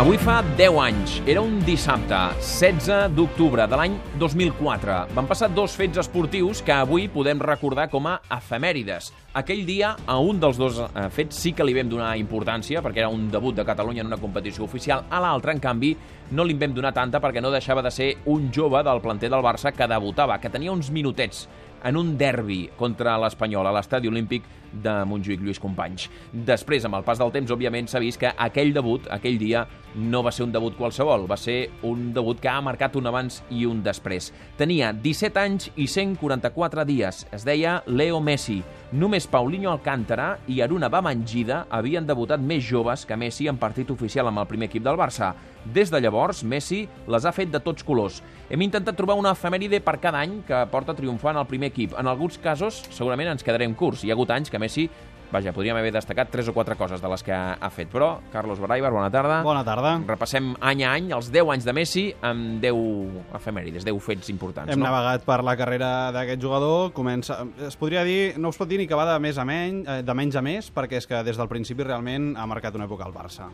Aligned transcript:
Avui 0.00 0.16
fa 0.16 0.38
10 0.56 0.78
anys. 0.80 1.18
Era 1.28 1.42
un 1.44 1.58
dissabte, 1.66 2.16
16 2.40 3.12
d'octubre 3.12 3.66
de 3.68 3.76
l'any 3.76 3.98
2004. 4.16 4.94
Van 5.12 5.26
passar 5.28 5.50
dos 5.52 5.74
fets 5.76 6.00
esportius 6.00 6.62
que 6.64 6.72
avui 6.72 7.10
podem 7.12 7.36
recordar 7.44 7.90
com 7.92 8.08
a 8.08 8.14
efemèrides. 8.32 9.10
Aquell 9.36 9.66
dia, 9.68 9.90
a 10.08 10.16
un 10.16 10.40
dels 10.40 10.56
dos 10.56 10.78
eh, 10.80 11.04
fets 11.12 11.36
sí 11.44 11.52
que 11.52 11.66
li 11.68 11.76
vam 11.76 11.90
donar 11.92 12.14
importància, 12.16 12.80
perquè 12.80 13.04
era 13.04 13.12
un 13.12 13.28
debut 13.30 13.52
de 13.54 13.66
Catalunya 13.68 14.00
en 14.00 14.08
una 14.08 14.20
competició 14.20 14.64
oficial. 14.64 15.04
A 15.12 15.20
l'altre, 15.20 15.52
en 15.52 15.60
canvi, 15.60 15.92
no 16.32 16.48
li 16.48 16.56
vam 16.56 16.72
donar 16.72 16.94
tanta 16.96 17.20
perquè 17.20 17.44
no 17.44 17.52
deixava 17.52 17.84
de 17.84 17.92
ser 17.92 18.14
un 18.32 18.48
jove 18.48 18.80
del 18.88 19.04
planter 19.04 19.28
del 19.28 19.44
Barça 19.44 19.74
que 19.76 19.90
debutava, 19.92 20.40
que 20.40 20.50
tenia 20.50 20.72
uns 20.72 20.88
minutets 20.88 21.44
en 21.84 21.96
un 21.96 22.16
derbi 22.18 22.64
contra 22.78 23.16
l'Espanyol 23.20 23.66
a 23.66 23.72
l'estadi 23.74 24.10
olímpic 24.10 24.46
de 24.72 24.94
Montjuïc, 25.08 25.42
Lluís 25.44 25.60
Companys. 25.60 26.08
Després, 26.32 26.84
amb 26.88 26.96
el 26.96 27.04
pas 27.04 27.20
del 27.20 27.32
temps, 27.34 27.50
òbviament, 27.52 27.88
s'ha 27.90 28.00
vist 28.02 28.20
que 28.20 28.30
aquell 28.32 28.72
debut, 28.72 29.08
aquell 29.12 29.38
dia, 29.40 29.66
no 29.94 30.22
va 30.24 30.32
ser 30.32 30.46
un 30.46 30.54
debut 30.54 30.76
qualsevol, 30.78 31.26
va 31.28 31.36
ser 31.36 31.66
un 31.88 32.10
debut 32.16 32.40
que 32.40 32.48
ha 32.48 32.60
marcat 32.64 32.96
un 32.96 33.10
abans 33.10 33.42
i 33.50 33.66
un 33.68 33.82
després. 33.84 34.30
Tenia 34.56 34.92
17 34.96 35.42
anys 35.42 35.70
i 35.76 35.88
144 35.90 36.86
dies. 36.88 37.26
Es 37.32 37.44
deia 37.48 37.82
Leo 37.86 38.20
Messi. 38.20 38.62
Només 38.92 39.24
Paulinho 39.24 39.70
Alcántara 39.70 40.34
i 40.52 40.58
Aruna 40.60 40.90
Bamangida 40.92 41.62
havien 41.72 42.04
debutat 42.04 42.42
més 42.44 42.60
joves 42.66 43.06
que 43.08 43.16
Messi 43.16 43.46
en 43.48 43.56
partit 43.56 43.88
oficial 43.88 44.28
amb 44.28 44.42
el 44.42 44.48
primer 44.50 44.66
equip 44.68 44.84
del 44.84 44.98
Barça. 45.00 45.30
Des 45.64 45.88
de 45.88 45.96
llavors, 46.04 46.42
Messi 46.44 46.82
les 47.08 47.24
ha 47.24 47.32
fet 47.32 47.48
de 47.48 47.60
tots 47.64 47.86
colors. 47.88 48.18
Hem 48.52 48.66
intentat 48.66 48.98
trobar 48.98 49.16
una 49.16 49.32
efemèride 49.32 49.80
per 49.80 49.96
cada 50.02 50.20
any 50.20 50.42
que 50.44 50.60
porta 50.68 50.92
triomfant 50.92 51.40
el 51.40 51.48
primer 51.48 51.70
equip. 51.72 51.96
En 51.96 52.10
alguns 52.10 52.36
casos, 52.36 52.82
segurament 52.92 53.32
ens 53.32 53.46
quedarem 53.46 53.72
curts. 53.72 54.04
Hi 54.04 54.12
ha 54.12 54.18
hagut 54.18 54.34
anys 54.36 54.52
que 54.52 54.60
Messi 54.60 54.90
Vaja, 55.32 55.54
podríem 55.56 55.78
haver 55.80 55.94
destacat 55.94 56.28
tres 56.28 56.50
o 56.50 56.52
quatre 56.52 56.76
coses 56.76 57.00
de 57.00 57.08
les 57.08 57.22
que 57.24 57.32
ha 57.32 57.70
fet, 57.72 57.88
però, 57.88 58.18
Carlos 58.34 58.60
Baraibar, 58.60 58.90
bona 58.92 59.08
tarda. 59.10 59.38
Bona 59.46 59.62
tarda. 59.64 59.94
Repassem 60.04 60.50
any 60.60 60.82
a 60.84 60.90
any 60.92 61.08
els 61.16 61.30
10 61.32 61.54
anys 61.54 61.64
de 61.64 61.72
Messi 61.72 62.04
amb 62.20 62.60
10 62.60 63.32
efemèrides, 63.40 63.86
10 63.88 64.02
fets 64.04 64.28
importants. 64.28 64.68
Hem 64.74 64.82
no? 64.82 64.90
navegat 64.90 65.24
per 65.24 65.40
la 65.40 65.56
carrera 65.56 66.12
d'aquest 66.12 66.42
jugador. 66.42 66.92
Comença, 66.92 67.40
es 67.64 67.80
podria 67.80 68.04
dir, 68.04 68.34
no 68.36 68.52
us 68.52 68.60
pot 68.60 68.68
dir 68.68 68.82
ni 68.82 68.88
que 68.90 68.98
va 68.98 69.08
de, 69.08 69.16
més 69.24 69.40
a 69.40 69.48
menys, 69.48 69.88
eh, 69.88 70.02
de 70.04 70.18
menys 70.20 70.36
a 70.36 70.44
més, 70.44 70.68
perquè 70.68 71.00
és 71.00 71.08
que 71.08 71.24
des 71.24 71.40
del 71.40 71.48
principi 71.48 71.88
realment 71.88 72.34
ha 72.36 72.44
marcat 72.50 72.76
una 72.76 72.84
època 72.84 73.08
al 73.08 73.16
Barça. 73.16 73.48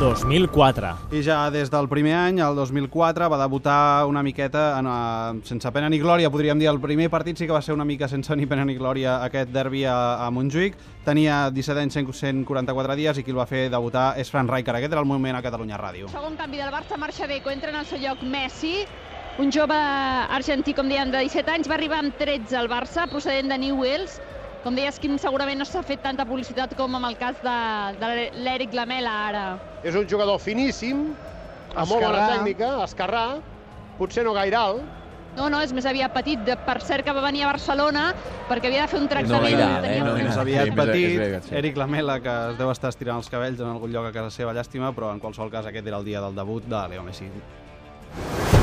2004. 0.00 1.12
I 1.12 1.20
ja 1.20 1.50
des 1.52 1.68
del 1.68 1.86
primer 1.88 2.14
any, 2.16 2.38
el 2.40 2.56
2004, 2.56 3.26
va 3.28 3.38
debutar 3.42 4.06
una 4.08 4.22
miqueta 4.24 4.78
en, 4.78 4.86
uh, 4.88 5.42
sense 5.44 5.68
pena 5.74 5.90
ni 5.92 5.98
glòria, 6.00 6.30
podríem 6.32 6.58
dir. 6.58 6.70
El 6.70 6.80
primer 6.80 7.10
partit 7.12 7.36
sí 7.36 7.46
que 7.46 7.52
va 7.52 7.60
ser 7.60 7.74
una 7.74 7.84
mica 7.84 8.08
sense 8.08 8.34
ni 8.36 8.46
pena 8.48 8.64
ni 8.64 8.78
glòria 8.78 9.18
aquest 9.26 9.52
derbi 9.52 9.84
a, 9.84 10.24
a 10.24 10.30
Montjuïc. 10.32 10.78
Tenia 11.04 11.50
17 11.52 11.84
anys, 11.84 12.00
144 12.00 12.96
dies, 12.96 13.20
i 13.20 13.26
qui 13.26 13.34
el 13.34 13.42
va 13.42 13.46
fer 13.50 13.68
debutar 13.68 14.14
és 14.16 14.32
Fran 14.32 14.48
Rijkaard. 14.48 14.80
Aquest 14.80 14.96
era 14.96 15.04
el 15.04 15.10
moment 15.10 15.36
a 15.36 15.44
Catalunya 15.44 15.76
Ràdio. 15.76 16.08
Segon 16.08 16.40
canvi 16.40 16.64
del 16.64 16.72
Barça, 16.72 16.96
marxa 16.96 17.28
bé, 17.28 17.42
entra 17.52 17.68
en 17.68 17.80
el 17.82 17.84
seu 17.84 18.00
lloc 18.00 18.24
Messi, 18.24 18.86
un 19.38 19.52
jove 19.52 19.76
argentí, 19.76 20.72
com 20.72 20.88
dèiem, 20.88 21.12
de 21.12 21.26
17 21.28 21.58
anys, 21.58 21.68
va 21.68 21.76
arribar 21.76 22.00
amb 22.00 22.16
13 22.16 22.56
al 22.56 22.72
Barça, 22.72 23.04
procedent 23.12 23.52
de 23.52 23.60
Newells. 23.68 24.16
Com 24.64 24.76
deies, 24.76 24.98
Quim, 25.00 25.16
segurament 25.18 25.58
no 25.60 25.64
s'ha 25.64 25.80
fet 25.86 26.02
tanta 26.04 26.26
publicitat 26.28 26.74
com 26.76 26.94
amb 26.98 27.08
el 27.08 27.16
cas 27.20 27.38
de, 27.40 27.58
de 28.00 28.30
l'Eric 28.44 28.74
Lamela 28.76 29.12
ara. 29.30 29.44
És 29.82 29.96
un 29.96 30.08
jugador 30.08 30.40
finíssim, 30.42 31.06
amb 31.74 31.88
molt 31.88 32.04
bona 32.04 32.26
tècnica, 32.34 32.74
esquerrà, 32.84 33.26
potser 33.98 34.26
no 34.26 34.36
gaire 34.36 34.58
alt, 34.60 34.96
No, 35.36 35.46
no, 35.46 35.60
és 35.62 35.70
més 35.74 35.86
aviat 35.86 36.12
petit. 36.14 36.40
De, 36.46 36.56
per 36.66 36.80
cert 36.82 37.06
que 37.06 37.12
va 37.14 37.22
venir 37.22 37.44
a 37.44 37.52
Barcelona 37.52 38.08
perquè 38.48 38.66
havia 38.70 38.82
de 38.86 38.90
fer 38.90 38.98
un 38.98 39.06
tractament. 39.10 39.44
gaire 39.46 39.62
alt, 39.62 39.84
Tenia 39.86 40.00
eh? 40.00 40.02
No 40.02 40.14
gaire 40.16 40.26
Més 40.26 40.40
aviat 40.42 40.74
petit, 40.80 41.46
sí. 41.46 41.54
Eric 41.60 41.78
Lamela, 41.78 42.18
que 42.24 42.34
es 42.50 42.58
deu 42.58 42.72
estar 42.72 42.90
estirant 42.90 43.22
els 43.22 43.30
cabells 43.30 43.62
en 43.62 43.70
algun 43.70 43.94
lloc 43.94 44.10
a 44.10 44.12
casa 44.16 44.34
seva, 44.34 44.54
llàstima, 44.56 44.90
però 44.96 45.12
en 45.14 45.22
qualsevol 45.22 45.52
cas 45.54 45.70
aquest 45.70 45.86
era 45.86 46.02
el 46.02 46.08
dia 46.10 46.22
del 46.24 46.34
debut 46.34 46.66
de 46.66 46.82
Leo 46.90 47.06
Messi. 47.06 47.30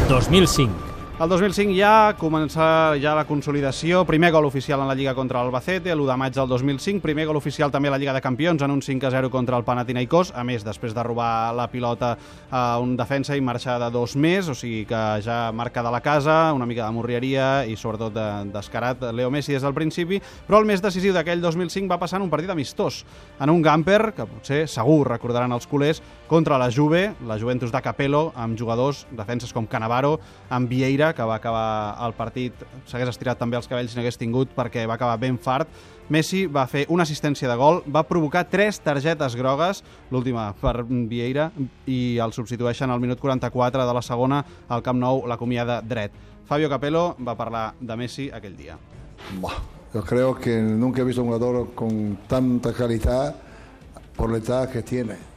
2005. 0.09 1.06
El 1.17 1.29
2005 1.29 1.73
ja 1.73 2.13
comença 2.13 2.93
ja 3.01 3.15
la 3.17 3.23
consolidació, 3.25 4.03
primer 4.05 4.29
gol 4.35 4.45
oficial 4.45 4.83
en 4.83 4.85
la 4.85 4.93
Lliga 4.93 5.15
contra 5.17 5.39
l'Albacete, 5.41 5.89
l'1 5.95 6.05
de 6.05 6.17
maig 6.21 6.35
del 6.35 6.45
2005, 6.51 7.01
primer 7.01 7.23
gol 7.25 7.39
oficial 7.39 7.71
també 7.73 7.89
a 7.89 7.95
la 7.95 7.97
Lliga 7.97 8.13
de 8.13 8.21
Campions 8.21 8.61
en 8.61 8.69
un 8.69 8.83
5-0 8.85 9.31
contra 9.33 9.57
el 9.57 9.65
Panathinaikos, 9.65 10.29
a 10.37 10.43
més 10.45 10.61
després 10.61 10.93
de 10.93 11.01
robar 11.01 11.55
la 11.57 11.65
pilota 11.71 12.11
a 12.53 12.77
un 12.77 12.93
defensa 12.99 13.33
i 13.33 13.41
marxar 13.41 13.79
de 13.81 13.87
dos 13.89 14.13
més, 14.13 14.45
o 14.45 14.53
sigui 14.53 14.83
que 14.85 14.99
ja 15.25 15.39
marca 15.57 15.81
de 15.81 15.95
la 15.95 16.03
casa, 16.05 16.53
una 16.53 16.67
mica 16.69 16.85
de 16.85 16.93
morrieria 16.93 17.47
i 17.65 17.73
sobretot 17.73 18.13
de, 18.13 18.27
descarat 18.53 19.09
Leo 19.09 19.33
Messi 19.33 19.57
des 19.57 19.65
del 19.65 19.73
principi, 19.73 20.21
però 20.45 20.61
el 20.61 20.69
més 20.69 20.85
decisiu 20.85 21.17
d'aquell 21.17 21.41
2005 21.41 21.89
va 21.89 21.97
passar 21.97 22.21
en 22.21 22.27
un 22.27 22.29
partit 22.35 22.53
amistós, 22.53 23.01
en 23.41 23.55
un 23.55 23.65
gamper, 23.65 24.13
que 24.13 24.29
potser 24.35 24.61
segur 24.69 25.01
recordaran 25.09 25.57
els 25.57 25.65
culers, 25.65 26.05
contra 26.29 26.61
la 26.61 26.69
Juve, 26.69 27.15
la 27.25 27.39
Juventus 27.41 27.73
de 27.73 27.81
Capello, 27.81 28.27
amb 28.35 28.53
jugadors, 28.59 29.07
defenses 29.17 29.49
com 29.55 29.65
Canavaro, 29.65 30.19
amb 30.53 30.69
Vieira, 30.69 31.06
que 31.15 31.25
va 31.27 31.37
acabar 31.37 31.95
el 32.05 32.15
partit, 32.17 32.63
s'hagués 32.87 33.11
estirat 33.11 33.39
també 33.39 33.57
els 33.59 33.67
cabells 33.67 33.93
si 33.93 33.99
n'hagués 33.99 34.19
tingut, 34.19 34.51
perquè 34.55 34.85
va 34.87 34.95
acabar 34.95 35.19
ben 35.21 35.37
fart. 35.37 35.69
Messi 36.09 36.45
va 36.47 36.63
fer 36.71 36.85
una 36.89 37.03
assistència 37.03 37.49
de 37.51 37.55
gol, 37.59 37.81
va 37.91 38.05
provocar 38.07 38.45
tres 38.47 38.79
targetes 38.79 39.35
grogues, 39.35 39.83
l'última 40.11 40.49
per 40.61 40.85
Vieira, 40.87 41.49
i 41.85 42.17
el 42.23 42.33
substitueixen 42.33 42.91
al 42.91 43.03
minut 43.03 43.19
44 43.19 43.87
de 43.87 43.95
la 43.95 44.03
segona 44.05 44.43
al 44.67 44.83
Camp 44.83 44.99
Nou, 44.99 45.25
l'acomiada 45.27 45.81
dret. 45.83 46.15
Fabio 46.47 46.69
Capello 46.71 47.09
va 47.19 47.35
parlar 47.35 47.73
de 47.79 47.97
Messi 47.99 48.29
aquell 48.31 48.55
dia. 48.55 48.77
Buah, 49.41 49.59
yo 49.93 50.03
creo 50.03 50.35
que 50.35 50.61
nunca 50.61 51.01
he 51.01 51.05
visto 51.05 51.21
un 51.21 51.27
jugador 51.27 51.73
con 51.75 52.19
tanta 52.27 52.71
calidad 52.71 53.35
por 54.15 54.31
la 54.31 54.37
edad 54.37 54.69
que 54.69 54.81
tiene. 54.81 55.36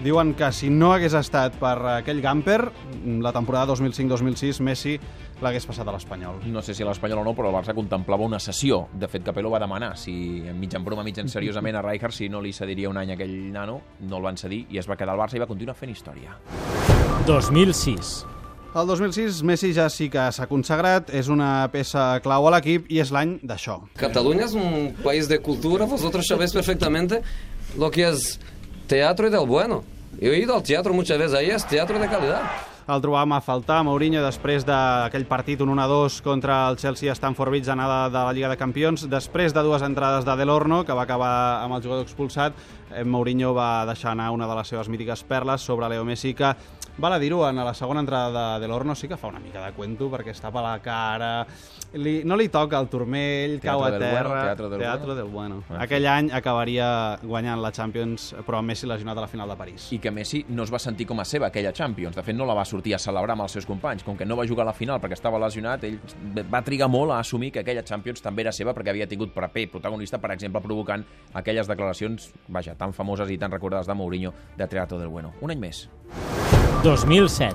Diuen 0.00 0.32
que 0.32 0.48
si 0.56 0.70
no 0.72 0.94
hagués 0.94 1.12
estat 1.12 1.58
per 1.60 1.74
aquell 1.98 2.22
gamper, 2.24 2.62
la 3.20 3.32
temporada 3.36 3.74
2005-2006, 3.74 4.60
Messi 4.64 4.94
l'hagués 5.44 5.66
passat 5.68 5.88
a 5.88 5.92
l'Espanyol. 5.92 6.38
No 6.48 6.62
sé 6.64 6.72
si 6.72 6.80
a 6.80 6.88
l'Espanyol 6.88 7.20
o 7.20 7.24
no, 7.26 7.34
però 7.36 7.50
el 7.50 7.56
Barça 7.58 7.74
contemplava 7.76 8.24
una 8.24 8.40
sessió. 8.40 8.86
De 8.96 9.10
fet, 9.12 9.26
Capello 9.26 9.52
va 9.52 9.60
demanar 9.60 9.92
si, 10.00 10.14
mig 10.56 10.72
en 10.72 10.86
broma, 10.86 11.04
mig 11.04 11.20
en 11.20 11.28
seriosament, 11.28 11.76
a 11.76 11.82
Rijkaard 11.84 12.16
si 12.16 12.30
no 12.32 12.40
li 12.40 12.54
cediria 12.56 12.88
un 12.88 12.96
any 12.96 13.12
aquell 13.12 13.34
nano. 13.52 13.76
No 14.08 14.22
el 14.22 14.24
van 14.24 14.40
cedir 14.40 14.62
i 14.72 14.80
es 14.80 14.88
va 14.88 14.96
quedar 14.96 15.12
al 15.12 15.20
Barça 15.20 15.36
i 15.36 15.42
va 15.42 15.48
continuar 15.50 15.76
fent 15.76 15.92
història. 15.92 16.32
2006. 17.28 18.14
El 18.70 18.86
2006 18.86 19.42
Messi 19.44 19.74
ja 19.76 19.88
sí 19.92 20.08
que 20.08 20.30
s'ha 20.32 20.46
consagrat, 20.48 21.10
és 21.12 21.28
una 21.28 21.66
peça 21.68 22.22
clau 22.24 22.48
a 22.48 22.54
l'equip 22.54 22.88
i 22.88 23.02
és 23.04 23.12
l'any 23.12 23.36
d'això. 23.44 23.82
Cataluña 24.00 24.46
es 24.46 24.56
un 24.56 24.94
país 25.04 25.28
de 25.28 25.40
cultura, 25.44 25.84
vosotros 25.84 26.24
sabéis 26.24 26.56
perfectamente 26.56 27.20
lo 27.76 27.90
que 27.90 28.08
es 28.08 28.38
teatro 28.90 29.30
del 29.30 29.46
bueno. 29.46 29.84
He 30.20 30.36
ido 30.36 30.56
al 30.56 30.64
teatro 30.64 30.92
muchas 30.92 31.16
veces, 31.16 31.34
ahí 31.34 31.48
es 31.48 31.64
teatro 31.64 31.96
de 31.96 32.08
calidad. 32.08 32.42
El 32.90 32.98
trobàvem 32.98 33.36
a 33.36 33.38
faltar, 33.38 33.84
Mourinho, 33.86 34.18
després 34.24 34.64
d'aquell 34.66 35.22
partit, 35.30 35.60
un 35.62 35.70
1-2 35.76 36.16
contra 36.24 36.56
el 36.66 36.78
Chelsea 36.80 37.12
a 37.12 37.14
Stamford 37.14 37.52
Bridge, 37.54 37.70
anada 37.70 38.08
de 38.10 38.18
la 38.18 38.32
Lliga 38.34 38.48
de 38.50 38.56
Campions. 38.58 39.04
Després 39.06 39.54
de 39.54 39.62
dues 39.62 39.84
entrades 39.86 40.26
de 40.26 40.34
Delorno, 40.34 40.80
que 40.82 40.96
va 40.96 41.04
acabar 41.06 41.62
amb 41.62 41.76
el 41.76 41.84
jugador 41.84 42.02
expulsat, 42.02 42.58
eh, 42.90 43.04
Mourinho 43.04 43.54
va 43.54 43.86
deixar 43.86 44.10
anar 44.16 44.32
una 44.34 44.50
de 44.50 44.58
les 44.58 44.74
seves 44.74 44.90
mítiques 44.90 45.22
perles 45.22 45.62
sobre 45.62 45.88
Leo 45.88 46.04
Messi, 46.04 46.34
que, 46.34 46.50
val 47.00 47.14
a 47.14 47.18
dir-ho, 47.18 47.42
en 47.48 47.56
la 47.56 47.74
segona 47.74 48.00
entrada 48.00 48.54
de 48.54 48.60
Delorno 48.60 48.94
sí 48.94 49.08
que 49.08 49.16
fa 49.16 49.28
una 49.28 49.40
mica 49.40 49.64
de 49.64 49.72
cuento, 49.72 50.10
perquè 50.12 50.34
es 50.34 50.40
tapa 50.40 50.62
la 50.62 50.76
cara, 50.84 51.46
li, 51.94 52.20
no 52.24 52.36
li 52.36 52.48
toca 52.52 52.78
el 52.78 52.88
turmell, 52.92 53.58
Teatro 53.60 53.80
cau 53.80 53.84
a 53.84 53.90
terra... 53.98 54.10
bueno, 54.28 54.42
teatro 54.44 54.68
del 54.70 54.80
teatro 54.80 55.06
bueno. 55.06 55.22
del 55.22 55.32
bueno. 55.32 55.62
Ah, 55.70 55.82
Aquell 55.84 56.06
any 56.06 56.30
acabaria 56.32 57.18
guanyant 57.22 57.62
la 57.62 57.72
Champions, 57.72 58.34
però 58.46 58.60
Messi 58.62 58.86
lesionat 58.86 59.18
a 59.18 59.24
la 59.24 59.28
final 59.28 59.48
de 59.48 59.56
París. 59.56 59.88
I 59.96 59.98
que 59.98 60.12
Messi 60.14 60.44
no 60.48 60.62
es 60.66 60.72
va 60.72 60.78
sentir 60.78 61.08
com 61.08 61.20
a 61.20 61.24
seva 61.24 61.48
aquella 61.48 61.72
Champions. 61.72 62.16
De 62.16 62.22
fet, 62.22 62.36
no 62.36 62.46
la 62.46 62.54
va 62.54 62.64
sortir 62.68 62.94
a 62.94 63.00
celebrar 63.02 63.34
amb 63.34 63.46
els 63.48 63.56
seus 63.58 63.66
companys. 63.66 64.04
Com 64.06 64.16
que 64.16 64.28
no 64.28 64.36
va 64.38 64.46
jugar 64.46 64.66
a 64.66 64.70
la 64.70 64.76
final 64.76 65.00
perquè 65.00 65.18
estava 65.18 65.40
lesionat, 65.40 65.84
ell 65.88 65.98
va 66.52 66.62
trigar 66.66 66.90
molt 66.92 67.16
a 67.16 67.20
assumir 67.24 67.50
que 67.54 67.64
aquella 67.64 67.84
Champions 67.86 68.22
també 68.22 68.44
era 68.44 68.52
seva 68.52 68.74
perquè 68.76 68.92
havia 68.92 69.08
tingut 69.10 69.34
paper 69.34 69.68
protagonista, 69.72 70.20
per 70.20 70.34
exemple, 70.36 70.62
provocant 70.62 71.04
aquelles 71.34 71.68
declaracions, 71.70 72.30
vaja, 72.48 72.76
tan 72.76 72.92
famoses 72.92 73.30
i 73.30 73.38
tan 73.38 73.50
recordades 73.50 73.88
de 73.88 73.94
Mourinho 73.94 74.34
de 74.56 74.66
Teatro 74.66 74.98
del 74.98 75.08
Bueno. 75.08 75.34
Un 75.40 75.50
any 75.50 75.60
més. 75.60 75.88
2007. 76.82 77.54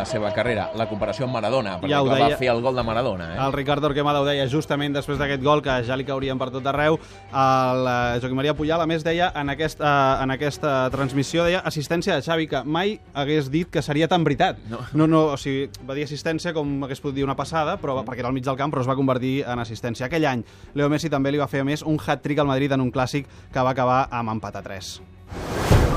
la 0.01 0.05
seva 0.09 0.31
carrera, 0.33 0.69
la 0.75 0.87
comparació 0.89 1.25
amb 1.27 1.35
Maradona, 1.37 1.75
perquè 1.79 1.91
Ja 1.93 2.01
deia- 2.03 2.29
va 2.33 2.37
fer 2.39 2.49
el 2.49 2.61
gol 2.65 2.75
de 2.75 2.83
Maradona. 2.83 3.27
Eh? 3.35 3.37
El 3.45 3.53
Ricardo 3.53 3.87
Orquemada 3.87 4.21
ho 4.21 4.25
deia 4.25 4.47
justament 4.49 4.93
després 4.95 5.19
d'aquest 5.19 5.43
gol, 5.45 5.61
que 5.61 5.75
ja 5.85 5.95
li 5.95 6.05
caurien 6.07 6.39
per 6.41 6.49
tot 6.51 6.65
arreu. 6.67 6.97
El 7.31 7.87
eh, 7.87 8.19
Joaquim 8.21 8.35
Maria 8.39 8.55
Pujal, 8.57 8.81
a 8.81 8.87
més, 8.89 9.03
deia 9.05 9.31
en 9.35 9.49
aquesta, 9.53 10.19
en 10.23 10.31
aquesta 10.33 10.89
transmissió, 10.91 11.43
deia 11.45 11.59
assistència 11.59 12.15
de 12.17 12.21
Xavi, 12.25 12.47
que 12.47 12.63
mai 12.65 12.99
hagués 13.13 13.51
dit 13.51 13.69
que 13.69 13.81
seria 13.81 14.07
tan 14.07 14.23
veritat. 14.23 14.57
No. 14.69 14.79
no, 14.93 15.07
no 15.07 15.21
o 15.33 15.37
sigui, 15.37 15.69
va 15.87 15.93
dir 15.93 16.03
assistència 16.09 16.53
com 16.53 16.83
hagués 16.83 16.99
pogut 16.99 17.15
dir 17.15 17.23
una 17.23 17.35
passada, 17.35 17.77
però, 17.77 17.99
Mm. 18.01 18.07
perquè 18.09 18.19
era 18.25 18.27
al 18.29 18.33
mig 18.33 18.43
del 18.43 18.57
camp, 18.57 18.73
però 18.73 18.81
es 18.81 18.87
va 18.89 18.95
convertir 18.95 19.43
en 19.45 19.59
assistència. 19.59 20.07
Aquell 20.07 20.25
any, 20.25 20.43
Leo 20.73 20.89
Messi 20.89 21.09
també 21.09 21.31
li 21.31 21.37
va 21.37 21.47
fer, 21.47 21.61
a 21.61 21.63
més, 21.63 21.83
un 21.83 21.99
hat-trick 21.99 22.39
al 22.39 22.47
Madrid 22.47 22.71
en 22.71 22.81
un 22.81 22.91
clàssic 22.91 23.27
que 23.53 23.59
va 23.61 23.69
acabar 23.69 24.07
amb 24.09 24.29
empat 24.31 24.55
a 24.55 24.61
3. 24.63 25.01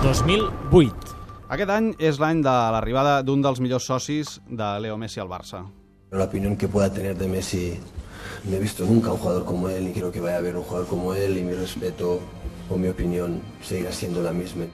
2008. 0.03 1.24
Aquest 1.53 1.69
any 1.69 1.91
és 2.01 2.17
l'any 2.17 2.39
de 2.41 2.53
l'arribada 2.73 3.19
d'un 3.23 3.43
dels 3.45 3.59
millors 3.61 3.85
socis 3.85 4.39
de 4.49 4.69
Leo 4.81 4.97
Messi 4.97 5.21
al 5.21 5.29
Barça. 5.29 5.61
La 6.11 6.25
opinión 6.25 6.57
que 6.57 6.69
pueda 6.69 6.89
tener 6.91 7.19
de 7.19 7.29
Messi, 7.29 7.79
no 8.45 8.57
he 8.57 8.61
visto 8.61 8.87
nunca 8.87 9.13
un 9.13 9.19
jugador 9.19 9.45
como 9.45 9.69
él 9.69 9.89
y 9.89 9.93
quiero 9.93 10.11
que 10.11 10.21
vaya 10.21 10.37
a 10.37 10.39
haber 10.39 10.57
un 10.57 10.63
jugador 10.63 10.89
como 10.89 11.13
él 11.13 11.37
y 11.37 11.43
mi 11.43 11.53
respeto 11.53 12.21
o 12.71 12.77
mi 12.79 12.89
opinión 12.89 13.43
seguirá 13.63 13.93
siendo 13.93 14.23
la 14.23 14.33
misma. 14.33 14.65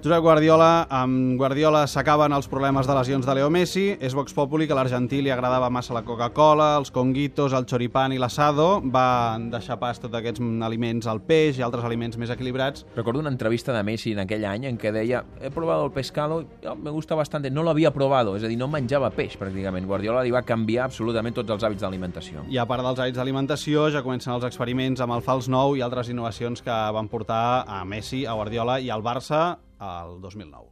Josep 0.00 0.22
Guardiola, 0.24 0.86
amb 0.88 1.34
Guardiola 1.36 1.82
s'acaben 1.84 2.32
els 2.32 2.46
problemes 2.48 2.86
de 2.88 2.94
lesions 2.96 3.26
de 3.28 3.34
Leo 3.36 3.50
Messi, 3.52 3.82
és 4.00 4.14
Vox 4.16 4.32
Populi 4.32 4.64
que 4.64 4.72
a 4.72 4.78
l'argentí 4.78 5.18
li 5.20 5.28
agradava 5.28 5.68
massa 5.68 5.92
la 5.92 6.00
Coca-Cola, 6.06 6.70
els 6.78 6.88
conguitos, 6.88 7.52
el 7.52 7.66
choripán 7.68 8.14
i 8.16 8.20
l'asado, 8.22 8.80
va 8.80 9.36
deixar 9.52 9.76
pas 9.76 10.00
tots 10.00 10.16
aquests 10.16 10.40
aliments 10.64 11.04
al 11.04 11.20
peix 11.20 11.60
i 11.60 11.66
altres 11.66 11.84
aliments 11.84 12.16
més 12.16 12.32
equilibrats. 12.32 12.86
Recuerdo 12.96 13.20
una 13.20 13.28
entrevista 13.28 13.76
de 13.76 13.84
Messi 13.84 14.14
en 14.16 14.24
aquell 14.24 14.48
any 14.48 14.64
en 14.72 14.80
què 14.80 14.88
deia 14.96 15.20
he 15.36 15.52
probado 15.52 15.84
el 15.84 15.92
pescado, 15.92 16.46
oh, 16.64 16.76
me 16.80 16.96
gusta 16.96 17.14
bastante, 17.14 17.50
no 17.50 17.62
lo 17.62 17.76
había 17.76 17.92
probado, 17.92 18.38
és 18.40 18.48
a 18.48 18.48
dir, 18.48 18.56
no 18.56 18.72
menjava 18.72 19.12
peix 19.12 19.36
pràcticament. 19.36 19.84
Guardiola 19.84 20.24
li 20.24 20.32
va 20.32 20.46
canviar 20.48 20.88
absolutament 20.88 21.36
tots 21.36 21.52
els 21.52 21.62
hàbits 21.68 21.84
d'alimentació. 21.84 22.48
I 22.48 22.56
a 22.56 22.64
part 22.64 22.88
dels 22.88 23.04
hàbits 23.04 23.20
d'alimentació, 23.20 23.90
ja 23.92 24.00
comencen 24.00 24.32
els 24.32 24.48
experiments 24.48 25.04
amb 25.04 25.20
el 25.20 25.28
fals 25.28 25.52
nou 25.52 25.76
i 25.76 25.84
altres 25.84 26.08
innovacions 26.08 26.64
que 26.64 26.84
van 26.96 27.12
portar 27.12 27.66
a 27.68 27.84
Messi, 27.84 28.24
a 28.24 28.40
Guardiola 28.40 28.80
i 28.80 28.88
al 28.88 29.04
Barça 29.04 29.58
al 29.80 30.20
2009. 30.20 30.68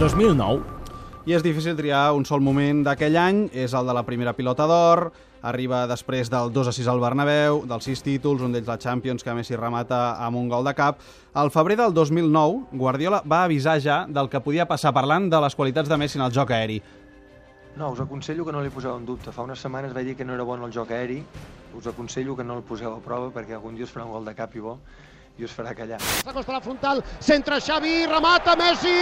2009. 0.00 0.62
I 1.22 1.36
és 1.36 1.42
difícil 1.44 1.76
triar 1.78 2.10
un 2.16 2.24
sol 2.26 2.40
moment 2.42 2.80
d'aquell 2.82 3.14
any, 3.14 3.44
és 3.54 3.76
el 3.78 3.86
de 3.86 3.94
la 3.94 4.02
primera 4.02 4.32
pilota 4.34 4.66
d'or, 4.66 5.12
arriba 5.46 5.84
després 5.86 6.26
del 6.32 6.50
2 6.50 6.70
a 6.72 6.72
6 6.74 6.88
al 6.90 7.02
Bernabéu, 7.02 7.60
dels 7.70 7.86
6 7.86 8.02
títols, 8.02 8.42
un 8.42 8.50
d'ells 8.50 8.66
la 8.66 8.78
Champions, 8.82 9.22
que 9.22 9.34
Messi 9.36 9.54
remata 9.54 10.16
amb 10.18 10.40
un 10.40 10.48
gol 10.50 10.66
de 10.66 10.74
cap. 10.74 10.98
Al 11.34 11.52
febrer 11.54 11.76
del 11.78 11.94
2009, 11.94 12.72
Guardiola 12.72 13.22
va 13.22 13.44
avisar 13.44 13.78
ja 13.78 14.00
del 14.08 14.32
que 14.32 14.42
podia 14.42 14.66
passar 14.66 14.90
parlant 14.96 15.30
de 15.30 15.40
les 15.44 15.54
qualitats 15.54 15.88
de 15.88 16.00
Messi 16.00 16.18
en 16.18 16.26
el 16.26 16.34
joc 16.34 16.50
aeri. 16.50 16.80
No, 17.76 17.92
us 17.92 18.02
aconsello 18.02 18.44
que 18.44 18.52
no 18.52 18.60
li 18.60 18.74
poseu 18.74 18.96
en 18.96 19.06
dubte. 19.06 19.30
Fa 19.32 19.46
unes 19.46 19.62
setmanes 19.62 19.94
vaig 19.94 20.10
dir 20.10 20.16
que 20.16 20.26
no 20.26 20.34
era 20.34 20.42
bo 20.42 20.58
en 20.58 20.66
el 20.66 20.74
joc 20.74 20.90
aeri. 20.90 21.22
Us 21.78 21.86
aconsello 21.86 22.34
que 22.36 22.44
no 22.44 22.58
el 22.58 22.66
poseu 22.66 22.96
a 22.96 23.00
prova 23.00 23.30
perquè 23.30 23.54
algun 23.54 23.78
dia 23.78 23.86
us 23.86 23.94
farà 23.94 24.04
un 24.04 24.12
gol 24.12 24.26
de 24.26 24.34
cap 24.34 24.58
i 24.58 24.60
bo 24.60 24.80
i 25.38 25.44
us 25.44 25.52
farà 25.56 25.72
callar. 25.74 25.98
S'acosta 26.00 26.52
la 26.52 26.60
frontal, 26.60 27.02
centra 27.18 27.58
Xavi, 27.58 28.04
remata 28.06 28.54
Messi, 28.56 28.92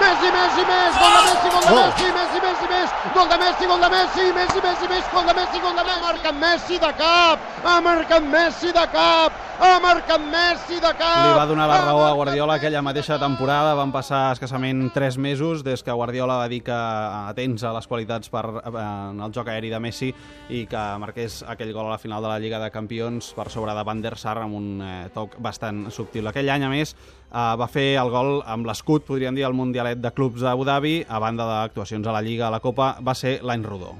Messi, 0.00 0.30
Messi, 0.30 0.62
Messi, 0.70 0.98
gol 1.02 1.14
de 1.14 1.22
Messi, 1.26 1.48
gol 1.50 1.64
de 1.64 1.74
Messi, 1.74 2.06
Messi, 2.14 2.38
Messi, 2.44 2.66
Messi, 2.74 2.94
gol 3.14 3.28
de 3.28 3.38
Messi, 3.42 3.66
gol 3.66 3.80
de 3.80 3.88
Messi, 3.94 4.32
Messi, 4.38 4.60
Messi, 4.62 4.86
Messi, 4.88 5.10
gol 5.12 5.24
de 5.24 5.34
Messi, 5.34 5.60
gol 5.60 5.74
de 5.74 5.84
Messi, 5.84 5.98
ha 5.98 6.06
marcat 6.06 6.34
Messi 6.44 6.78
de 6.78 6.92
cap, 7.00 7.38
ha 7.64 7.80
marcat 7.80 8.22
Messi 8.28 8.68
de 8.72 8.82
cap, 8.92 9.32
ha 9.58 9.78
marcat 9.80 10.20
Messi 10.20 10.76
de 10.82 10.90
cap. 10.98 11.24
Li 11.24 11.36
va 11.38 11.46
donar 11.48 11.66
la 11.68 11.78
raó 11.80 12.02
a 12.04 12.12
Guardiola 12.12 12.58
aquella 12.58 12.82
mateixa 12.84 13.16
temporada. 13.18 13.74
Van 13.78 13.92
passar 13.92 14.34
escassament 14.34 14.90
3 14.92 15.16
mesos 15.18 15.64
des 15.64 15.82
que 15.82 15.92
Guardiola 15.92 16.36
va 16.42 16.48
dir 16.52 16.60
que 16.66 16.76
atents 16.76 17.64
a 17.64 17.72
les 17.76 17.88
qualitats 17.88 18.28
per, 18.28 18.44
eh, 18.44 18.74
en 18.74 19.20
el 19.24 19.32
joc 19.32 19.48
aeri 19.48 19.72
de 19.72 19.80
Messi 19.80 20.12
i 20.50 20.66
que 20.66 20.84
marqués 21.00 21.42
aquell 21.48 21.72
gol 21.72 21.88
a 21.88 21.96
la 21.96 21.98
final 21.98 22.22
de 22.22 22.28
la 22.28 22.38
Lliga 22.38 22.60
de 22.60 22.70
Campions 22.70 23.32
per 23.34 23.48
sobre 23.50 23.74
de 23.74 23.84
Van 23.84 24.02
der 24.04 24.16
Sar 24.20 24.38
amb 24.42 24.60
un 24.60 24.70
eh, 24.82 25.08
toc 25.14 25.38
bastant 25.38 25.90
subtil. 25.90 26.28
Aquell 26.28 26.50
any, 26.50 26.68
a 26.68 26.72
més, 26.72 26.94
eh, 27.32 27.56
va 27.56 27.68
fer 27.68 27.94
el 27.96 28.12
gol 28.12 28.42
amb 28.46 28.68
l'escut, 28.68 29.06
podríem 29.08 29.34
dir, 29.34 29.48
al 29.48 29.56
Mundialet 29.56 30.04
de 30.04 30.12
Clubs 30.12 30.44
d'Abu 30.44 30.68
Dhabi, 30.68 31.04
a 31.08 31.18
banda 31.18 31.48
d'actuacions 31.48 32.06
a 32.06 32.12
la 32.12 32.22
Lliga, 32.22 32.48
a 32.48 32.54
la 32.54 32.60
Copa, 32.60 32.96
va 33.00 33.14
ser 33.14 33.40
l'any 33.42 33.64
rodó. 33.64 33.96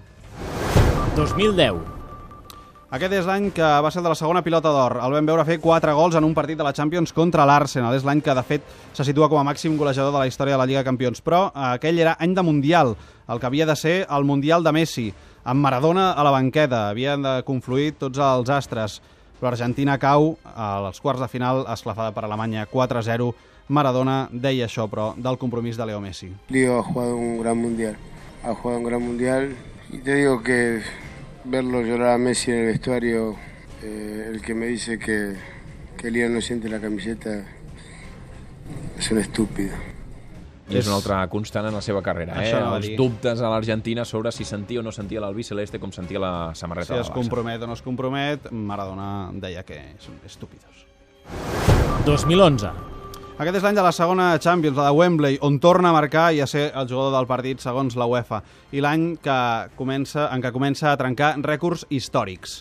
2010. 1.16 2.04
Aquest 2.94 3.11
és 3.11 3.26
l'any 3.26 3.49
que 3.50 3.67
va 3.82 3.91
ser 3.91 4.05
de 4.05 4.11
la 4.12 4.14
segona 4.14 4.38
pilota 4.46 4.70
d'or. 4.70 5.00
El 5.02 5.14
vam 5.17 5.26
veure 5.26 5.43
fer 5.49 5.56
4 5.58 5.96
gols 5.99 6.14
en 6.14 6.23
un 6.23 6.35
partit 6.37 6.55
de 6.55 6.62
la 6.62 6.70
Champions 6.73 7.11
contra 7.12 7.43
l'Arsenal. 7.43 7.96
És 7.96 8.05
l'any 8.06 8.20
que, 8.23 8.31
de 8.38 8.44
fet, 8.46 8.69
se 8.94 9.06
situa 9.08 9.26
com 9.32 9.41
a 9.41 9.43
màxim 9.49 9.75
golejador 9.75 10.12
de 10.14 10.20
la 10.20 10.29
història 10.31 10.55
de 10.55 10.61
la 10.61 10.67
Lliga 10.70 10.85
de 10.85 10.87
Campions. 10.87 11.19
Però 11.19 11.41
eh, 11.49 11.73
aquell 11.73 11.99
era 11.99 12.12
any 12.23 12.37
de 12.37 12.44
Mundial, 12.46 12.93
el 13.26 13.41
que 13.43 13.49
havia 13.49 13.67
de 13.67 13.75
ser 13.75 13.96
el 14.06 14.29
Mundial 14.29 14.62
de 14.62 14.73
Messi, 14.76 15.08
amb 15.43 15.67
Maradona 15.67 16.12
a 16.12 16.23
la 16.23 16.31
banqueta. 16.37 16.85
Havien 16.93 17.26
de 17.26 17.32
confluir 17.49 17.96
tots 17.99 18.23
els 18.23 18.52
astres. 18.55 19.00
Però 19.40 19.50
Argentina 19.50 19.99
cau 19.99 20.37
als 20.55 21.02
quarts 21.02 21.25
de 21.25 21.32
final 21.32 21.64
esclafada 21.75 22.14
per 22.14 22.29
Alemanya 22.29 22.69
4-0. 22.70 23.32
Maradona 23.75 24.29
deia 24.31 24.69
això, 24.69 24.87
però, 24.87 25.17
del 25.19 25.40
compromís 25.43 25.75
de 25.75 25.90
Leo 25.90 25.99
Messi. 25.99 26.31
Diego 26.47 26.79
ha 26.79 26.87
jugado 26.87 27.17
un 27.17 27.40
gran 27.43 27.58
mundial, 27.58 27.97
ha 28.44 28.55
jugado 28.55 28.79
un 28.79 28.87
gran 28.87 29.02
mundial 29.02 29.56
y 29.90 29.99
te 29.99 30.14
digo 30.14 30.44
que 30.44 30.81
verlo 31.44 31.82
llorar 31.82 32.14
a 32.14 32.19
Messi 32.19 32.50
en 32.50 32.58
el 32.58 32.67
vestuario, 32.67 33.37
eh, 33.82 34.31
el 34.32 34.41
que 34.41 34.55
me 34.55 34.67
dice 34.67 34.99
que, 34.99 35.37
que 35.96 36.11
Leo 36.11 36.29
no 36.29 36.41
siente 36.41 36.69
la 36.69 36.81
camiseta, 36.81 37.44
es 38.99 39.11
un 39.11 39.19
estúpido. 39.19 39.75
I 40.64 40.79
és 40.81 40.87
una 40.88 40.96
altra 40.96 41.19
constant 41.29 41.67
en 41.69 41.75
la 41.76 41.82
seva 41.85 42.00
carrera, 42.00 42.38
eh? 42.41 42.49
Els 42.56 42.87
dir. 42.87 42.94
dubtes 42.96 43.43
a 43.44 43.50
l'Argentina 43.52 44.06
sobre 44.08 44.31
si 44.32 44.46
sentia 44.49 44.81
o 44.81 44.82
no 44.82 44.94
sentia 44.96 45.20
l'albí 45.20 45.44
celeste 45.44 45.76
com 45.79 45.93
sentia 45.93 46.17
la 46.19 46.55
samarreta 46.56 46.87
Si 46.88 46.93
del 46.94 47.02
es 47.02 47.11
Barça. 47.11 47.19
compromet 47.19 47.61
o 47.61 47.67
no 47.69 47.76
es 47.76 47.82
compromet, 47.85 48.49
Maradona 48.50 49.29
deia 49.35 49.62
que 49.62 49.76
són 50.00 50.17
estúpidos. 50.25 50.87
2011. 52.06 52.94
Aquest 53.35 53.57
és 53.59 53.65
l'any 53.67 53.75
de 53.75 53.83
la 53.83 53.91
segona 53.91 54.25
Champions, 54.39 54.77
la 54.79 54.85
de 54.87 54.95
Wembley, 54.95 55.39
on 55.43 55.57
torna 55.59 55.91
a 55.91 55.95
marcar 55.97 56.29
i 56.37 56.39
a 56.39 56.47
ser 56.47 56.69
el 56.71 56.87
jugador 56.87 57.17
del 57.17 57.27
partit 57.27 57.59
segons 57.59 57.97
la 57.99 58.07
UEFA, 58.07 58.39
i 58.71 58.79
l'any 58.79 59.17
que 59.25 59.39
comença, 59.75 60.29
en 60.31 60.45
què 60.45 60.53
comença 60.55 60.93
a 60.93 61.01
trencar 61.01 61.33
rècords 61.43 61.83
històrics. 61.91 62.61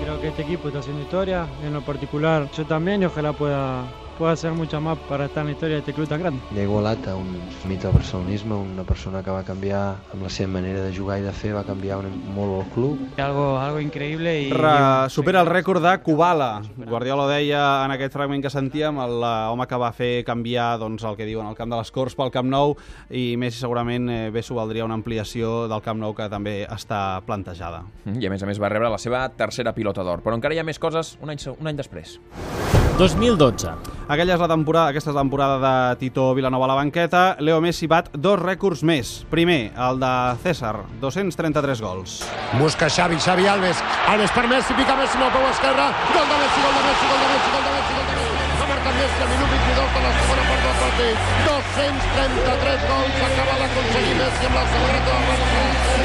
Creo 0.00 0.16
que 0.22 0.28
este 0.28 0.48
equipo 0.48 0.68
está 0.68 0.80
haciendo 0.80 1.02
historia, 1.02 1.44
en 1.62 1.74
lo 1.74 1.82
particular 1.82 2.48
yo 2.56 2.64
también 2.64 3.02
y 3.02 3.04
ojalá 3.04 3.34
pueda, 3.34 3.84
pueda 4.14 4.32
hacer 4.32 4.52
mucha 4.52 4.80
más 4.80 4.98
para 5.08 5.26
estar 5.26 5.42
en 5.42 5.48
la 5.48 5.52
historia 5.52 5.74
de 5.76 5.80
este 5.80 5.92
club 5.92 6.08
tan 6.08 6.20
grande. 6.20 6.40
Diego 6.50 6.80
Lata, 6.80 7.14
un 7.16 7.38
mite 7.68 7.86
del 7.86 7.92
barcelonisme, 7.92 8.54
una 8.54 8.84
persona 8.84 9.22
que 9.22 9.30
va 9.30 9.42
canviar 9.44 9.96
amb 10.12 10.22
la 10.22 10.30
seva 10.30 10.52
manera 10.56 10.82
de 10.84 10.94
jugar 10.94 11.18
i 11.20 11.24
de 11.24 11.32
fer, 11.32 11.54
va 11.54 11.64
canviar 11.64 11.98
un, 12.02 12.10
molt 12.34 12.62
el 12.62 12.70
club. 12.72 13.00
Algo, 13.18 13.58
algo 13.58 13.80
increíble 13.80 14.42
y... 14.42 14.50
Re, 14.52 15.10
supera 15.10 15.40
el 15.40 15.50
rècord 15.50 15.82
de 15.84 15.96
Kubala. 16.02 16.62
Guardiola 16.76 17.26
deia 17.30 17.84
en 17.84 17.94
aquest 17.96 18.14
fragment 18.14 18.44
que 18.44 18.52
sentíem, 18.52 18.98
l'home 18.98 19.66
que 19.70 19.80
va 19.80 19.90
fer 19.96 20.12
canviar 20.26 20.74
doncs, 20.82 21.04
el 21.04 21.18
que 21.18 21.28
diuen 21.28 21.48
el 21.50 21.58
camp 21.58 21.72
de 21.72 21.80
les 21.80 21.92
Corts 21.94 22.16
pel 22.18 22.32
Camp 22.34 22.48
Nou 22.50 22.76
i 23.10 23.34
Messi 23.40 23.62
segurament 23.62 24.08
eh, 24.10 24.20
bé 24.34 24.42
s'ho 24.44 24.58
valdria 24.58 24.86
una 24.86 24.98
ampliació 24.98 25.64
del 25.70 25.84
Camp 25.84 26.00
Nou 26.00 26.14
que 26.16 26.28
també 26.32 26.62
està 26.64 27.20
plantejada. 27.26 27.84
I 28.06 28.26
a 28.26 28.32
més 28.32 28.42
a 28.42 28.50
més 28.50 28.62
va 28.62 28.72
rebre 28.72 28.92
la 28.92 29.00
seva 29.02 29.26
tercera 29.36 29.74
pilota 29.76 30.06
d'or. 30.06 30.24
Però 30.24 30.36
encara 30.38 30.54
hi 30.54 30.62
ha 30.62 30.66
més 30.66 30.80
coses 30.80 31.16
un 31.22 31.34
any, 31.34 31.40
un 31.58 31.70
any 31.72 31.78
després. 31.80 32.18
2012. 32.98 33.72
Aquella 34.06 34.36
és 34.36 34.40
la 34.40 34.46
temporada, 34.46 34.92
aquesta 34.92 35.10
és 35.10 35.16
la 35.16 35.22
temporada 35.24 35.56
de 35.58 35.96
Tito 35.98 36.28
Vilanova 36.36 36.68
a 36.68 36.70
la 36.70 36.76
banqueta. 36.78 37.22
Leo 37.40 37.58
Messi 37.64 37.88
bat 37.90 38.12
dos 38.14 38.38
rècords 38.38 38.84
més. 38.86 39.24
Primer, 39.32 39.72
el 39.88 39.98
de 40.02 40.12
César, 40.44 40.76
233 41.02 41.82
gols. 41.82 42.20
Busca 42.60 42.86
Xavi, 42.86 43.18
Xavi 43.18 43.50
Alves, 43.50 43.82
Alves 44.12 44.36
per 44.36 44.46
Messi, 44.46 44.78
pica 44.78 44.94
Messi 45.00 45.18
amb 45.18 45.26
el 45.26 45.34
peu 45.34 45.50
esquerre, 45.50 45.90
gol 46.14 46.30
de 46.30 46.40
Messi, 46.44 46.62
gol 46.62 46.78
de 46.78 46.86
Messi, 46.86 47.10
gol 47.10 47.18
de 47.18 47.34
Messi, 47.34 47.50
gol 47.50 47.66
de 47.66 47.74
Messi, 47.74 47.98
gol 47.98 48.06
de 48.06 48.14
Messi, 48.14 48.33
marcat 48.84 49.00
Messi 49.00 49.22
al 49.22 49.28
minut 49.32 49.48
22 49.48 49.94
de 49.94 50.00
la 50.04 50.10
segona 50.18 50.42
part 50.48 50.62
del 50.64 50.76
partit, 50.82 51.16
233 51.48 52.82
gols, 52.90 53.16
acaba 53.28 53.54
d'aconseguir 53.60 54.14
Messi 54.18 54.48
amb 54.48 54.58
la 54.58 54.64
samarreta 54.72 55.14
del 55.14 55.24
Barça, 55.30 55.62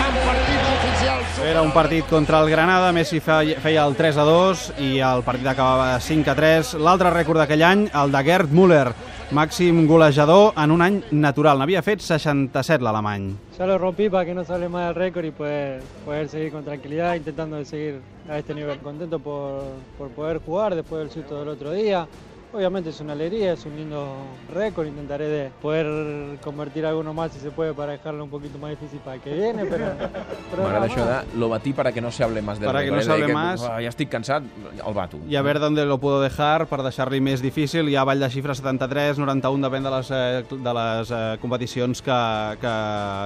en 0.07 0.19
partits 0.29 0.69
oficials. 0.75 1.41
Era 1.49 1.61
un 1.61 1.71
partit 1.75 2.07
contra 2.07 2.39
el 2.39 2.49
Granada, 2.49 2.91
Messi 2.95 3.19
feia 3.19 3.85
el 3.85 3.95
3 3.99 4.17
a 4.17 4.25
2 4.29 4.65
i 4.79 4.89
el 5.11 5.23
partit 5.27 5.47
acabava 5.51 5.99
5 5.99 6.31
a 6.31 6.35
3. 6.39 6.73
L'altre 6.79 7.11
rècord 7.15 7.43
d'aquell 7.43 7.65
any, 7.67 7.87
el 7.91 8.15
de 8.15 8.23
Gerd 8.29 8.55
Müller, 8.55 8.87
màxim 9.35 9.83
golejador 9.87 10.53
en 10.57 10.71
un 10.71 10.81
any 10.81 11.01
natural. 11.11 11.59
N'havia 11.59 11.83
fet 11.83 12.01
67 12.01 12.79
l'alemany. 12.85 13.33
Ya 13.57 13.67
lo 13.67 13.77
rompí 13.77 14.09
para 14.09 14.25
que 14.25 14.33
no 14.33 14.45
sale 14.45 14.69
más 14.69 14.89
el 14.89 14.95
récord 14.95 15.25
y 15.25 15.31
poder, 15.31 15.81
poder 16.05 16.29
seguir 16.29 16.51
con 16.53 16.63
tranquilidad 16.63 17.15
intentando 17.15 17.57
de 17.57 17.65
seguir 17.65 17.99
a 18.29 18.37
este 18.37 18.55
nivel. 18.55 18.79
Contento 18.79 19.19
por, 19.19 19.63
por 19.97 20.09
poder 20.09 20.39
jugar 20.39 20.75
después 20.75 21.01
del 21.01 21.11
susto 21.11 21.39
del 21.39 21.49
otro 21.49 21.73
día. 21.73 22.07
Obviamente 22.51 22.89
es 22.89 22.99
una 22.99 23.13
alegría, 23.13 23.53
es 23.53 23.63
un 23.67 23.75
lindo 23.75 24.15
récord. 24.51 24.87
Intentaré 24.87 25.27
de 25.27 25.51
poder 25.61 26.39
convertir 26.39 26.83
alguno 26.83 27.13
más 27.13 27.31
si 27.31 27.39
se 27.39 27.51
puede 27.51 27.75
para 27.75 27.91
dejarlo 27.91 28.23
un 28.23 28.31
poquito 28.31 28.57
más 28.57 28.71
difícil 28.71 28.99
para 29.01 29.17
el 29.17 29.21
que 29.21 29.33
viene. 29.35 29.65
Pero, 29.65 29.85
pero 30.49 30.63
M'agrada 30.63 30.87
això 30.87 31.05
de 31.05 31.37
lo 31.37 31.49
batí 31.49 31.73
para 31.73 31.91
que 31.91 32.01
no 32.01 32.09
se 32.11 32.23
hable 32.23 32.41
más 32.41 32.57
del 32.59 32.65
Para 32.65 32.83
que 32.83 32.89
no 32.89 33.01
se 33.01 33.11
hable 33.11 33.31
más. 33.31 33.61
"Ah, 33.61 33.77
ja 33.79 33.89
estic 33.89 34.09
cansat, 34.09 34.41
el 34.85 34.93
bato. 34.95 35.17
i 35.29 35.35
a 35.35 35.43
ver 35.43 35.59
dónde 35.59 35.85
lo 35.85 35.99
puedo 35.99 36.21
dejar 36.21 36.65
per 36.65 36.81
deixar-li 36.81 37.21
més 37.21 37.43
difícil. 37.43 37.87
Hi 37.87 37.95
ha 37.95 38.01
avall 38.01 38.19
de 38.19 38.29
xifres 38.31 38.57
73, 38.57 39.19
91, 39.19 39.61
depèn 39.69 39.83
de 39.83 39.91
les, 39.91 40.09
eh, 40.09 40.43
de 40.49 40.73
les 40.73 41.11
eh, 41.11 41.37
competicions 41.39 42.01
que, 42.01 42.57
que 42.61 42.73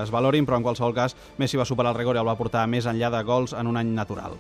es 0.04 0.12
valorin, 0.12 0.46
però 0.46 0.58
en 0.58 0.64
qualsevol 0.64 0.94
cas 0.94 1.16
Messi 1.38 1.56
va 1.56 1.64
superar 1.64 1.94
el 1.96 1.98
rècord 2.02 2.18
i 2.18 2.20
el 2.20 2.28
va 2.28 2.36
portar 2.36 2.68
més 2.68 2.86
enllà 2.86 3.10
de 3.10 3.24
gols 3.24 3.54
en 3.54 3.68
un 3.68 3.78
any 3.78 3.88
natural. 3.96 4.36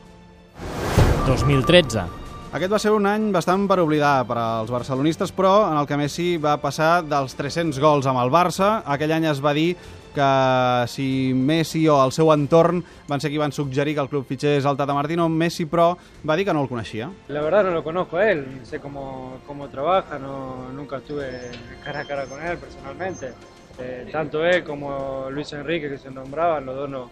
2013. 1.25 2.22
Aquest 2.53 2.69
va 2.69 2.77
ser 2.77 2.91
un 2.93 3.07
any 3.09 3.31
bastant 3.33 3.63
per 3.65 3.79
oblidar 3.81 4.27
per 4.29 4.35
als 4.37 4.69
barcelonistes, 4.69 5.31
però 5.33 5.71
en 5.71 5.77
el 5.79 5.87
que 5.89 5.97
Messi 5.97 6.25
va 6.37 6.51
passar 6.61 6.99
dels 7.01 7.33
300 7.33 7.79
gols 7.81 8.05
amb 8.05 8.21
el 8.21 8.29
Barça. 8.29 8.67
Aquell 8.93 9.09
any 9.15 9.25
es 9.25 9.39
va 9.41 9.55
dir 9.57 9.71
que 10.13 10.27
si 10.85 11.07
Messi 11.33 11.81
o 11.89 11.95
el 12.03 12.13
seu 12.13 12.29
entorn 12.29 12.83
van 13.09 13.23
ser 13.23 13.31
qui 13.33 13.41
van 13.41 13.55
suggerir 13.57 13.95
que 13.97 14.03
el 14.05 14.11
club 14.11 14.27
fitxés 14.29 14.67
el 14.69 14.77
Tata 14.77 14.93
Martino, 14.93 15.25
Messi, 15.33 15.65
però, 15.65 15.95
va 16.29 16.37
dir 16.37 16.45
que 16.45 16.53
no 16.53 16.61
el 16.61 16.69
coneixia. 16.69 17.09
La 17.33 17.41
verdad 17.41 17.63
no 17.63 17.71
lo 17.71 17.83
conozco 17.83 18.17
a 18.17 18.29
él, 18.29 18.45
sé 18.61 18.79
cómo, 18.79 19.39
cómo 19.47 19.69
trabaja, 19.69 20.19
no, 20.19 20.69
nunca 20.77 20.97
estuve 20.97 21.31
cara 21.83 22.01
a 22.01 22.05
cara 22.05 22.25
con 22.25 22.39
él 22.39 22.59
personalmente. 22.59 23.33
Eh, 23.79 24.07
tanto 24.11 24.45
él 24.45 24.63
como 24.63 25.25
Luis 25.31 25.51
Enrique 25.53 25.89
que 25.89 25.97
se 25.97 26.11
nombraban, 26.11 26.67
los 26.67 26.75
dos 26.75 26.87
no, 26.87 27.09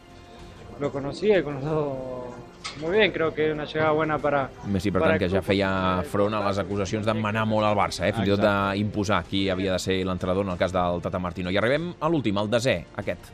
lo 0.80 0.92
conocía 0.92 1.40
y 1.40 1.44
con 1.44 1.56
los 1.56 1.64
dos 1.64 2.26
muy 2.82 2.98
bien, 2.98 3.12
creo 3.12 3.34
que 3.34 3.48
es 3.50 3.54
una 3.54 3.66
llegada 3.66 3.92
buena 3.92 4.18
para... 4.18 4.50
Messi, 4.66 4.92
per 4.92 5.02
para 5.02 5.14
tant, 5.14 5.24
que 5.24 5.30
ja 5.30 5.42
feia 5.46 5.70
front 6.10 6.34
a 6.34 6.42
les 6.48 6.62
acusacions 6.62 7.06
de 7.06 7.14
manar 7.14 7.46
molt 7.50 7.68
al 7.68 7.78
Barça, 7.78 8.08
eh? 8.08 8.14
fins 8.16 8.28
i 8.28 8.34
tot 8.34 8.44
d'imposar 8.44 9.24
qui 9.30 9.48
havia 9.50 9.78
de 9.78 9.80
ser 9.80 10.02
l'entrenador 10.08 10.46
en 10.46 10.56
el 10.56 10.60
cas 10.60 10.74
del 10.76 11.02
Tata 11.04 11.20
Martino. 11.20 11.52
I 11.52 11.62
arribem 11.62 11.94
a 12.00 12.10
l'últim, 12.10 12.38
al 12.38 12.52
desè, 12.52 12.82
aquest. 13.02 13.32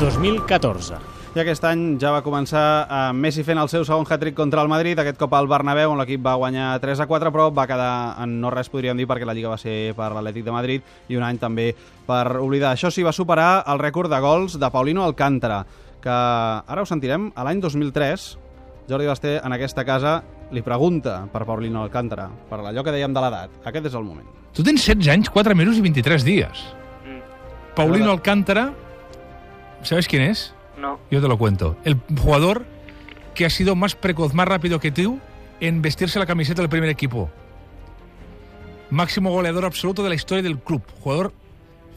2014. 0.00 1.18
I 1.36 1.42
aquest 1.42 1.64
any 1.68 1.82
ja 2.00 2.08
va 2.14 2.22
començar 2.24 2.62
eh, 2.88 3.00
Messi 3.12 3.42
fent 3.44 3.60
el 3.60 3.68
seu 3.68 3.84
segon 3.84 4.06
hat-trick 4.08 4.34
contra 4.34 4.62
el 4.64 4.70
Madrid, 4.72 4.98
aquest 4.98 5.18
cop 5.20 5.34
al 5.36 5.46
Bernabéu, 5.50 5.92
on 5.92 6.00
l'equip 6.00 6.22
va 6.24 6.38
guanyar 6.40 6.70
3 6.80 7.02
a 7.04 7.06
4, 7.10 7.32
però 7.34 7.50
va 7.54 7.66
quedar 7.68 7.90
en 8.24 8.38
no 8.40 8.50
res, 8.50 8.70
podríem 8.72 8.96
dir, 8.96 9.06
perquè 9.06 9.28
la 9.28 9.34
Lliga 9.36 9.52
va 9.52 9.58
ser 9.60 9.92
per 9.98 10.08
l'Atlètic 10.14 10.46
de 10.46 10.54
Madrid 10.54 10.88
i 11.12 11.18
un 11.20 11.26
any 11.26 11.38
també 11.38 11.68
per 12.08 12.24
oblidar. 12.40 12.72
Això 12.72 12.90
sí, 12.90 13.04
va 13.04 13.12
superar 13.12 13.64
el 13.68 13.82
rècord 13.82 14.10
de 14.10 14.22
gols 14.24 14.56
de 14.58 14.72
Paulino 14.72 15.04
Alcántara, 15.04 15.60
que 16.02 16.10
ara 16.10 16.82
ho 16.82 16.86
sentirem, 16.88 17.30
a 17.34 17.44
l'any 17.46 17.60
2003, 17.60 18.28
Jordi 18.88 19.08
Basté, 19.10 19.36
en 19.44 19.52
aquesta 19.52 19.84
casa, 19.84 20.22
li 20.54 20.62
pregunta 20.64 21.20
per 21.32 21.44
Paulino 21.44 21.82
Alcántara, 21.84 22.28
per 22.48 22.60
allò 22.62 22.84
que 22.84 22.94
dèiem 22.94 23.12
de 23.14 23.22
l'edat. 23.24 23.56
Aquest 23.68 23.90
és 23.90 23.96
el 23.98 24.06
moment. 24.06 24.26
Tu 24.56 24.64
tens 24.64 24.80
16 24.80 25.10
anys, 25.12 25.30
4 25.30 25.54
mesos 25.58 25.76
i 25.76 25.84
23 25.84 26.24
días. 26.24 26.64
Paulino 27.76 28.10
Alcántara, 28.10 28.72
¿sabes 29.82 30.08
quién 30.08 30.22
es? 30.22 30.52
No. 30.78 30.98
Yo 31.10 31.20
te 31.20 31.28
lo 31.28 31.38
cuento. 31.38 31.76
El 31.84 32.00
jugador 32.20 32.64
que 33.34 33.46
ha 33.46 33.50
sido 33.50 33.76
más 33.76 33.94
precoz, 33.94 34.34
más 34.34 34.48
rápido 34.48 34.80
que 34.80 34.90
tú 34.90 35.18
en 35.60 35.82
vestirse 35.82 36.18
la 36.18 36.26
camiseta 36.26 36.62
del 36.62 36.68
primer 36.68 36.88
equipo. 36.88 37.30
Máximo 38.90 39.30
goleador 39.30 39.64
absoluto 39.64 40.02
de 40.02 40.08
la 40.08 40.14
historia 40.14 40.42
del 40.42 40.58
club. 40.58 40.82
Jugador 41.00 41.32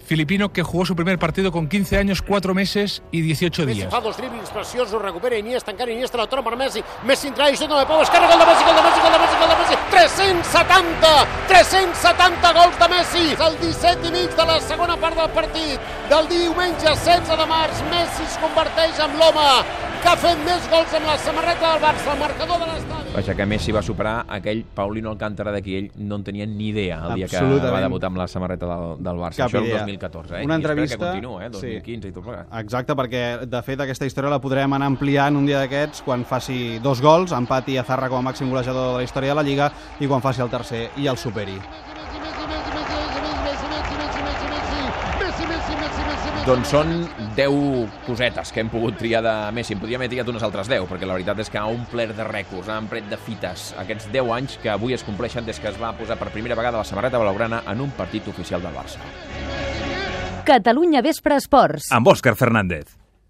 filipino 0.05 0.51
que 0.51 0.63
jugó 0.63 0.85
su 0.85 0.95
primer 0.95 1.17
partido 1.19 1.51
con 1.51 1.67
15 1.67 1.97
años, 1.97 2.21
4 2.21 2.53
meses 2.53 3.01
y 3.11 3.21
18 3.21 3.65
Messi 3.65 3.79
días. 3.79 3.91
fa 3.91 3.99
dos 4.01 4.17
driblings 4.17 4.49
preciosos, 4.49 5.01
recupera 5.01 5.37
Iniesta, 5.37 5.71
encara 5.71 5.91
Iniesta 5.91 6.17
la 6.17 6.27
per 6.27 6.55
Messi. 6.57 6.83
Messi 7.03 7.27
entra 7.27 7.49
i 7.49 7.55
xuta 7.55 7.79
de 7.79 7.85
peu, 7.85 8.01
esquerra, 8.01 8.27
gol 8.27 8.39
de 8.39 8.45
Messi, 8.45 8.63
gol 8.63 8.75
de 8.75 8.81
Messi, 8.81 8.99
gol 9.01 9.11
de 9.11 9.19
Messi, 9.19 9.35
gol 9.39 9.49
de 9.49 9.55
Messi. 9.55 9.75
370! 9.91 11.27
370 11.47 12.53
gols 12.53 12.79
de 12.79 12.87
Messi! 12.89 13.25
El 13.39 13.57
17 13.59 14.07
i 14.07 14.11
mig 14.11 14.35
de 14.35 14.45
la 14.45 14.59
segona 14.61 14.97
part 14.97 15.15
del 15.15 15.29
partit. 15.29 15.79
Del 16.09 16.27
diumenge 16.27 16.81
16 16.81 17.37
de 17.37 17.45
març, 17.47 17.83
Messi 17.91 18.23
es 18.23 18.37
converteix 18.41 18.99
en 18.99 19.17
l'home 19.19 19.47
que 20.01 20.09
ha 20.09 20.17
fet 20.17 20.37
més 20.45 20.67
gols 20.69 20.93
amb 20.97 21.05
la 21.05 21.17
samarreta 21.17 21.73
del 21.73 21.81
Barça, 21.83 22.13
el 22.13 22.19
marcador 22.19 22.57
de 22.59 22.67
l'estadi. 22.71 23.00
Vaja, 23.13 23.33
que 23.35 23.45
Messi 23.45 23.73
va 23.75 23.81
superar 23.83 24.21
aquell 24.31 24.61
Paulino 24.63 25.09
Alcántara 25.11 25.51
de 25.51 25.59
qui 25.61 25.73
ell 25.75 25.89
no 25.99 26.15
en 26.15 26.23
tenia 26.23 26.45
ni 26.47 26.69
idea 26.69 27.01
el 27.09 27.17
dia 27.19 27.27
que 27.27 27.41
va 27.43 27.81
debutar 27.83 28.07
amb 28.07 28.21
la 28.21 28.27
samarreta 28.31 28.69
del, 28.69 29.03
del 29.03 29.19
Barça. 29.19 29.41
Cap 29.41 29.49
Això 29.51 29.59
el 29.59 29.67
idea. 29.67 29.81
2014, 29.81 30.37
eh? 30.39 30.45
Una 30.47 30.55
I 30.55 30.61
entrevista- 30.61 30.97
que 30.97 31.03
continua, 31.03 31.43
eh? 31.45 31.49
sí. 31.51 31.73
2015 31.75 32.07
i 32.07 32.15
tot 32.15 32.23
plegat. 32.23 32.47
Exacte, 32.61 32.95
perquè 32.95 33.23
de 33.51 33.61
fet 33.67 33.83
aquesta 33.83 34.07
història 34.07 34.31
la 34.31 34.39
podrem 34.39 34.77
anar 34.79 34.87
ampliant 34.87 35.35
un 35.35 35.45
dia 35.45 35.59
d'aquests 35.59 36.05
quan 36.07 36.23
faci 36.23 36.79
dos 36.79 37.01
gols, 37.03 37.35
empati 37.35 37.75
a 37.77 37.83
Zarra 37.83 38.07
com 38.07 38.23
a 38.23 38.29
màxim 38.31 38.47
golejador 38.49 38.93
de 38.93 38.97
la 39.01 39.03
història 39.03 39.35
de 39.35 39.41
la 39.41 39.43
Lliga 39.43 39.71
i 39.99 40.07
quan 40.07 40.23
faci 40.23 40.39
el 40.41 40.49
tercer 40.49 40.85
i 40.95 41.07
el 41.11 41.17
superi. 41.19 41.59
Doncs 46.41 46.71
són 46.73 47.03
10 47.37 47.99
cosetes 48.07 48.49
que 48.49 48.63
hem 48.63 48.69
pogut 48.73 48.95
triar 48.97 49.19
de 49.21 49.33
Messi. 49.53 49.75
En 49.75 49.81
podríem 49.81 50.01
haver 50.01 50.09
triat 50.09 50.29
unes 50.31 50.41
altres 50.41 50.71
10, 50.71 50.87
perquè 50.89 51.05
la 51.05 51.13
veritat 51.13 51.37
és 51.43 51.51
que 51.53 51.59
ha 51.61 51.67
omplert 51.69 52.17
de 52.17 52.25
rècords, 52.25 52.65
ha 52.65 52.79
emplet 52.81 53.05
de 53.11 53.19
fites 53.21 53.67
aquests 53.77 54.07
10 54.09 54.31
anys 54.39 54.55
que 54.63 54.71
avui 54.73 54.97
es 54.97 55.05
compleixen 55.05 55.45
des 55.45 55.61
que 55.61 55.69
es 55.69 55.77
va 55.77 55.93
posar 55.99 56.17
per 56.17 56.31
primera 56.33 56.57
vegada 56.57 56.81
la 56.81 56.87
samarreta 56.87 57.21
blaugrana 57.21 57.61
en 57.69 57.85
un 57.85 57.93
partit 57.93 58.25
oficial 58.33 58.65
del 58.65 58.73
Barça. 58.73 59.05
Catalunya 60.49 61.05
Vespre 61.05 61.37
Esports. 61.37 61.91
Amb 61.93 62.09
Òscar 62.09 62.33
Fernández. 62.33 63.00